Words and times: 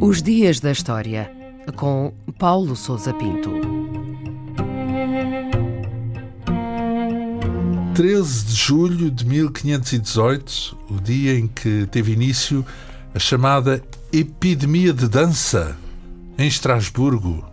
Os 0.00 0.22
Dias 0.22 0.60
da 0.60 0.72
História, 0.72 1.30
com 1.76 2.12
Paulo 2.38 2.74
Souza 2.74 3.14
Pinto. 3.14 3.50
13 7.94 8.46
de 8.46 8.54
julho 8.54 9.10
de 9.10 9.24
1518, 9.24 10.78
o 10.90 11.00
dia 11.00 11.38
em 11.38 11.46
que 11.46 11.86
teve 11.86 12.12
início 12.12 12.64
a 13.14 13.18
chamada 13.18 13.82
Epidemia 14.12 14.92
de 14.92 15.06
Dança, 15.06 15.76
em 16.36 16.48
Estrasburgo. 16.48 17.51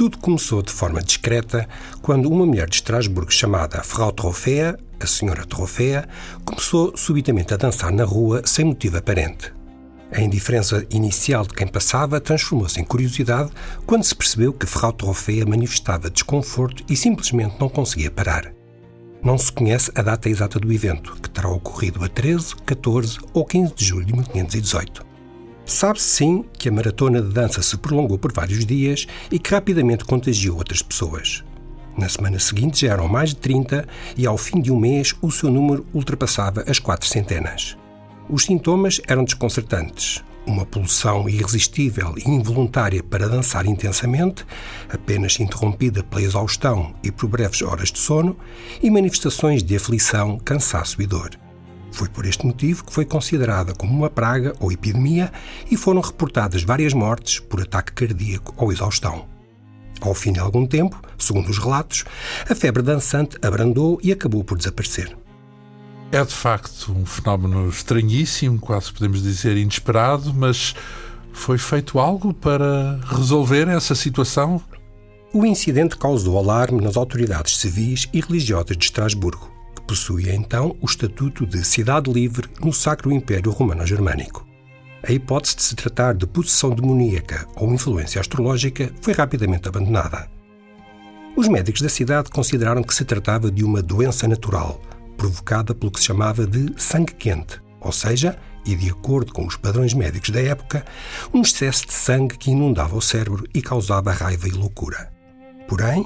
Tudo 0.00 0.16
começou 0.16 0.62
de 0.62 0.72
forma 0.72 1.02
discreta 1.02 1.68
quando 2.00 2.30
uma 2.30 2.46
mulher 2.46 2.66
de 2.70 2.76
Estrasburgo 2.76 3.30
chamada 3.30 3.82
Frau 3.82 4.10
Trofea, 4.10 4.78
a 4.98 5.06
Senhora 5.06 5.44
Trofea, 5.44 6.08
começou 6.42 6.96
subitamente 6.96 7.52
a 7.52 7.58
dançar 7.58 7.92
na 7.92 8.04
rua 8.04 8.40
sem 8.46 8.64
motivo 8.64 8.96
aparente. 8.96 9.52
A 10.10 10.22
indiferença 10.22 10.86
inicial 10.88 11.42
de 11.46 11.52
quem 11.52 11.66
passava 11.66 12.18
transformou-se 12.18 12.80
em 12.80 12.84
curiosidade 12.84 13.50
quando 13.84 14.04
se 14.04 14.14
percebeu 14.14 14.54
que 14.54 14.64
Frau 14.64 14.90
Trofea 14.90 15.44
manifestava 15.44 16.08
desconforto 16.08 16.82
e 16.88 16.96
simplesmente 16.96 17.60
não 17.60 17.68
conseguia 17.68 18.10
parar. 18.10 18.50
Não 19.22 19.36
se 19.36 19.52
conhece 19.52 19.92
a 19.94 20.00
data 20.00 20.30
exata 20.30 20.58
do 20.58 20.72
evento, 20.72 21.14
que 21.20 21.28
terá 21.28 21.50
ocorrido 21.50 22.02
a 22.02 22.08
13, 22.08 22.56
14 22.64 23.18
ou 23.34 23.44
15 23.44 23.74
de 23.74 23.84
julho 23.84 24.06
de 24.06 24.14
1518. 24.14 25.09
Sabe-se 25.70 26.04
sim 26.04 26.44
que 26.58 26.68
a 26.68 26.72
maratona 26.72 27.22
de 27.22 27.28
dança 27.28 27.62
se 27.62 27.76
prolongou 27.76 28.18
por 28.18 28.32
vários 28.32 28.66
dias 28.66 29.06
e 29.30 29.38
que 29.38 29.52
rapidamente 29.52 30.04
contagiou 30.04 30.58
outras 30.58 30.82
pessoas. 30.82 31.44
Na 31.96 32.08
semana 32.08 32.40
seguinte 32.40 32.84
já 32.84 32.94
eram 32.94 33.06
mais 33.06 33.30
de 33.30 33.36
30 33.36 33.86
e 34.16 34.26
ao 34.26 34.36
fim 34.36 34.60
de 34.60 34.72
um 34.72 34.76
mês 34.76 35.14
o 35.22 35.30
seu 35.30 35.48
número 35.48 35.86
ultrapassava 35.94 36.64
as 36.66 36.80
quatro 36.80 37.06
centenas. 37.06 37.78
Os 38.28 38.46
sintomas 38.46 39.00
eram 39.06 39.22
desconcertantes. 39.22 40.24
Uma 40.44 40.66
pulsão 40.66 41.28
irresistível 41.28 42.14
e 42.18 42.28
involuntária 42.28 43.00
para 43.00 43.28
dançar 43.28 43.64
intensamente, 43.64 44.44
apenas 44.88 45.38
interrompida 45.38 46.02
pela 46.02 46.22
exaustão 46.22 46.92
e 47.00 47.12
por 47.12 47.28
breves 47.28 47.62
horas 47.62 47.92
de 47.92 48.00
sono, 48.00 48.36
e 48.82 48.90
manifestações 48.90 49.62
de 49.62 49.76
aflição, 49.76 50.36
cansaço 50.36 51.00
e 51.00 51.06
dor. 51.06 51.30
Foi 51.92 52.08
por 52.08 52.24
este 52.24 52.46
motivo 52.46 52.84
que 52.84 52.92
foi 52.92 53.04
considerada 53.04 53.74
como 53.74 53.92
uma 53.92 54.10
praga 54.10 54.54
ou 54.60 54.70
epidemia 54.70 55.32
e 55.70 55.76
foram 55.76 56.00
reportadas 56.00 56.62
várias 56.62 56.94
mortes 56.94 57.40
por 57.40 57.60
ataque 57.60 57.92
cardíaco 57.92 58.54
ou 58.56 58.72
exaustão. 58.72 59.26
Ao 60.00 60.14
fim 60.14 60.32
de 60.32 60.40
algum 60.40 60.66
tempo, 60.66 61.00
segundo 61.18 61.50
os 61.50 61.58
relatos, 61.58 62.04
a 62.48 62.54
febre 62.54 62.82
dançante 62.82 63.36
abrandou 63.42 63.98
e 64.02 64.10
acabou 64.10 64.42
por 64.42 64.56
desaparecer. 64.56 65.16
É 66.12 66.24
de 66.24 66.34
facto 66.34 66.92
um 66.92 67.04
fenómeno 67.04 67.68
estranhíssimo, 67.68 68.58
quase 68.58 68.92
podemos 68.92 69.22
dizer 69.22 69.56
inesperado, 69.56 70.32
mas 70.34 70.74
foi 71.32 71.58
feito 71.58 71.98
algo 71.98 72.34
para 72.34 72.98
resolver 73.04 73.68
essa 73.68 73.94
situação? 73.94 74.60
O 75.32 75.46
incidente 75.46 75.96
causou 75.96 76.36
alarme 76.38 76.82
nas 76.82 76.96
autoridades 76.96 77.58
civis 77.58 78.08
e 78.12 78.20
religiosas 78.20 78.76
de 78.76 78.84
Estrasburgo, 78.84 79.48
possuía 79.90 80.32
então 80.32 80.76
o 80.80 80.86
estatuto 80.86 81.44
de 81.44 81.64
cidade 81.64 82.12
livre 82.12 82.48
no 82.60 82.72
Sacro 82.72 83.10
Império 83.10 83.50
Romano-Germânico. 83.50 84.46
A 85.02 85.10
hipótese 85.10 85.56
de 85.56 85.62
se 85.64 85.74
tratar 85.74 86.14
de 86.14 86.28
possessão 86.28 86.70
demoníaca 86.70 87.44
ou 87.56 87.74
influência 87.74 88.20
astrológica 88.20 88.92
foi 89.02 89.12
rapidamente 89.12 89.66
abandonada. 89.66 90.30
Os 91.36 91.48
médicos 91.48 91.82
da 91.82 91.88
cidade 91.88 92.30
consideraram 92.30 92.84
que 92.84 92.94
se 92.94 93.04
tratava 93.04 93.50
de 93.50 93.64
uma 93.64 93.82
doença 93.82 94.28
natural, 94.28 94.80
provocada 95.16 95.74
pelo 95.74 95.90
que 95.90 95.98
se 95.98 96.06
chamava 96.06 96.46
de 96.46 96.72
sangue 96.80 97.14
quente, 97.14 97.60
ou 97.80 97.90
seja, 97.90 98.38
e 98.64 98.76
de 98.76 98.90
acordo 98.90 99.32
com 99.32 99.44
os 99.44 99.56
padrões 99.56 99.92
médicos 99.92 100.30
da 100.30 100.40
época, 100.40 100.84
um 101.34 101.42
excesso 101.42 101.88
de 101.88 101.94
sangue 101.94 102.38
que 102.38 102.52
inundava 102.52 102.96
o 102.96 103.02
cérebro 103.02 103.44
e 103.52 103.60
causava 103.60 104.12
raiva 104.12 104.46
e 104.46 104.52
loucura. 104.52 105.19
Porém, 105.70 106.04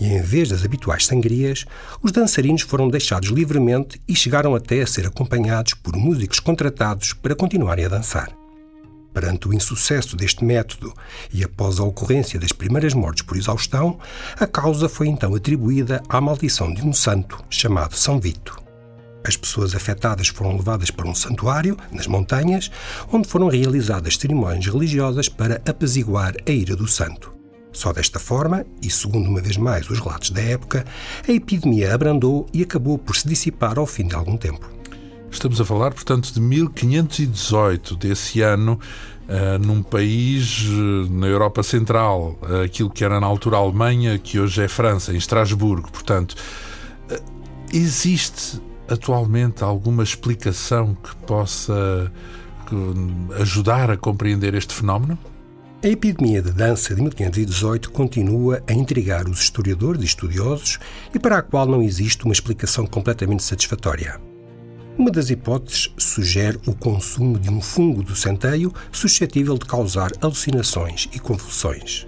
e 0.00 0.06
em 0.06 0.20
vez 0.20 0.48
das 0.48 0.64
habituais 0.64 1.06
sangrias, 1.06 1.64
os 2.02 2.10
dançarinos 2.10 2.62
foram 2.62 2.88
deixados 2.88 3.28
livremente 3.28 4.02
e 4.08 4.16
chegaram 4.16 4.56
até 4.56 4.82
a 4.82 4.86
ser 4.88 5.06
acompanhados 5.06 5.72
por 5.72 5.94
músicos 5.94 6.40
contratados 6.40 7.12
para 7.12 7.36
continuarem 7.36 7.84
a 7.84 7.88
dançar. 7.88 8.36
Perante 9.12 9.46
o 9.46 9.54
insucesso 9.54 10.16
deste 10.16 10.44
método 10.44 10.92
e 11.32 11.44
após 11.44 11.78
a 11.78 11.84
ocorrência 11.84 12.40
das 12.40 12.50
primeiras 12.50 12.92
mortes 12.92 13.22
por 13.22 13.36
exaustão, 13.36 14.00
a 14.36 14.48
causa 14.48 14.88
foi 14.88 15.06
então 15.06 15.32
atribuída 15.32 16.02
à 16.08 16.20
maldição 16.20 16.74
de 16.74 16.82
um 16.82 16.92
santo 16.92 17.38
chamado 17.48 17.94
São 17.94 18.18
Vito. 18.18 18.60
As 19.24 19.36
pessoas 19.36 19.76
afetadas 19.76 20.26
foram 20.26 20.56
levadas 20.56 20.90
para 20.90 21.06
um 21.06 21.14
santuário, 21.14 21.76
nas 21.92 22.08
montanhas, 22.08 22.68
onde 23.12 23.28
foram 23.28 23.46
realizadas 23.46 24.16
cerimónias 24.16 24.66
religiosas 24.66 25.28
para 25.28 25.62
apaziguar 25.64 26.34
a 26.44 26.50
ira 26.50 26.74
do 26.74 26.88
santo. 26.88 27.33
Só 27.74 27.92
desta 27.92 28.20
forma, 28.20 28.64
e 28.80 28.88
segundo 28.88 29.28
uma 29.28 29.42
vez 29.42 29.56
mais 29.56 29.90
os 29.90 29.98
relatos 29.98 30.30
da 30.30 30.40
época, 30.40 30.86
a 31.28 31.32
epidemia 31.32 31.92
abrandou 31.92 32.46
e 32.52 32.62
acabou 32.62 32.96
por 32.96 33.16
se 33.16 33.26
dissipar 33.26 33.78
ao 33.78 33.86
fim 33.86 34.06
de 34.06 34.14
algum 34.14 34.36
tempo. 34.36 34.70
Estamos 35.28 35.60
a 35.60 35.64
falar, 35.64 35.92
portanto, 35.92 36.32
de 36.32 36.40
1518, 36.40 37.96
desse 37.96 38.40
ano, 38.40 38.78
uh, 39.28 39.58
num 39.58 39.82
país 39.82 40.62
uh, 40.62 41.10
na 41.10 41.26
Europa 41.26 41.64
Central, 41.64 42.38
uh, 42.40 42.62
aquilo 42.62 42.88
que 42.88 43.04
era 43.04 43.18
na 43.18 43.26
altura 43.26 43.56
Alemanha, 43.56 44.16
que 44.16 44.38
hoje 44.38 44.62
é 44.62 44.68
França, 44.68 45.12
em 45.12 45.16
Estrasburgo. 45.16 45.90
Portanto, 45.90 46.36
existe 47.72 48.62
atualmente 48.88 49.64
alguma 49.64 50.04
explicação 50.04 50.94
que 50.94 51.16
possa 51.26 52.12
ajudar 53.40 53.90
a 53.90 53.96
compreender 53.96 54.54
este 54.54 54.72
fenómeno? 54.72 55.18
A 55.84 55.86
epidemia 55.86 56.40
de 56.40 56.50
dança 56.50 56.94
de 56.94 57.02
1518 57.02 57.90
continua 57.90 58.62
a 58.66 58.72
intrigar 58.72 59.28
os 59.28 59.42
historiadores 59.42 60.00
e 60.00 60.06
estudiosos 60.06 60.78
e 61.14 61.18
para 61.18 61.36
a 61.36 61.42
qual 61.42 61.66
não 61.66 61.82
existe 61.82 62.24
uma 62.24 62.32
explicação 62.32 62.86
completamente 62.86 63.42
satisfatória. 63.42 64.18
Uma 64.96 65.10
das 65.10 65.28
hipóteses 65.28 65.92
sugere 65.98 66.58
o 66.66 66.74
consumo 66.74 67.38
de 67.38 67.50
um 67.50 67.60
fungo 67.60 68.02
do 68.02 68.16
centeio 68.16 68.72
suscetível 68.90 69.58
de 69.58 69.66
causar 69.66 70.10
alucinações 70.22 71.06
e 71.12 71.18
convulsões. 71.18 72.06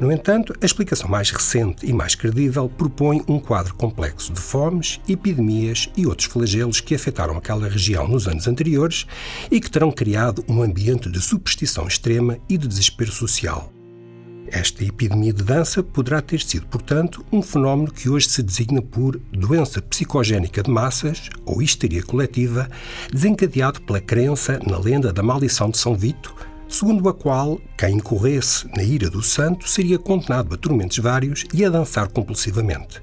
No 0.00 0.10
entanto, 0.10 0.54
a 0.62 0.64
explicação 0.64 1.10
mais 1.10 1.30
recente 1.30 1.84
e 1.84 1.92
mais 1.92 2.14
credível 2.14 2.70
propõe 2.70 3.22
um 3.28 3.38
quadro 3.38 3.74
complexo 3.74 4.32
de 4.32 4.40
fomes, 4.40 4.98
epidemias 5.06 5.90
e 5.94 6.06
outros 6.06 6.26
flagelos 6.26 6.80
que 6.80 6.94
afetaram 6.94 7.36
aquela 7.36 7.68
região 7.68 8.08
nos 8.08 8.26
anos 8.26 8.48
anteriores 8.48 9.06
e 9.50 9.60
que 9.60 9.70
terão 9.70 9.92
criado 9.92 10.42
um 10.48 10.62
ambiente 10.62 11.10
de 11.10 11.20
superstição 11.20 11.86
extrema 11.86 12.38
e 12.48 12.56
de 12.56 12.66
desespero 12.66 13.12
social. 13.12 13.70
Esta 14.46 14.82
epidemia 14.82 15.34
de 15.34 15.44
dança 15.44 15.82
poderá 15.82 16.22
ter 16.22 16.40
sido, 16.40 16.66
portanto, 16.66 17.22
um 17.30 17.42
fenómeno 17.42 17.92
que 17.92 18.08
hoje 18.08 18.28
se 18.28 18.42
designa 18.42 18.80
por 18.80 19.20
doença 19.30 19.82
psicogénica 19.82 20.62
de 20.62 20.70
massas 20.70 21.28
ou 21.44 21.60
histeria 21.60 22.02
coletiva, 22.02 22.70
desencadeado 23.12 23.82
pela 23.82 24.00
crença 24.00 24.58
na 24.66 24.78
lenda 24.78 25.12
da 25.12 25.22
maldição 25.22 25.68
de 25.68 25.76
São 25.76 25.94
Vito, 25.94 26.34
segundo 26.70 27.08
a 27.08 27.12
qual 27.12 27.60
quem 27.76 27.96
incorresse 27.96 28.66
na 28.76 28.82
ira 28.82 29.10
do 29.10 29.22
santo 29.22 29.68
seria 29.68 29.98
condenado 29.98 30.54
a 30.54 30.56
tormentos 30.56 30.98
vários 30.98 31.44
e 31.52 31.64
a 31.64 31.68
dançar 31.68 32.08
compulsivamente. 32.08 33.02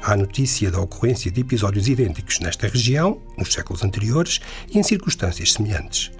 Há 0.00 0.16
notícia 0.16 0.70
da 0.70 0.80
ocorrência 0.80 1.30
de 1.30 1.40
episódios 1.40 1.88
idênticos 1.88 2.38
nesta 2.38 2.68
região, 2.68 3.20
nos 3.36 3.52
séculos 3.52 3.82
anteriores 3.82 4.40
e 4.70 4.78
em 4.78 4.82
circunstâncias 4.82 5.52
semelhantes. 5.52 6.12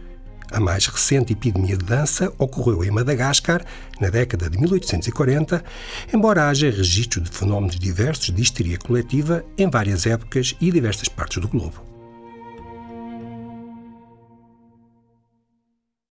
A 0.50 0.58
mais 0.58 0.86
recente 0.86 1.32
epidemia 1.32 1.76
de 1.76 1.84
dança 1.84 2.32
ocorreu 2.38 2.84
em 2.84 2.90
Madagascar, 2.90 3.64
na 4.00 4.08
década 4.08 4.50
de 4.50 4.58
1840, 4.58 5.64
embora 6.12 6.48
haja 6.48 6.70
registros 6.70 7.28
de 7.28 7.36
fenómenos 7.36 7.78
diversos 7.78 8.34
de 8.34 8.42
histeria 8.42 8.78
coletiva 8.78 9.44
em 9.56 9.68
várias 9.70 10.06
épocas 10.06 10.54
e 10.60 10.70
diversas 10.70 11.08
partes 11.08 11.40
do 11.40 11.48
globo. 11.48 11.93